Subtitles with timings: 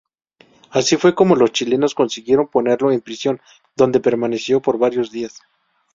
[0.71, 3.39] Así fue como los chilenos consiguieron ponerlo en prisión,
[3.75, 5.43] donde permaneció por varios días.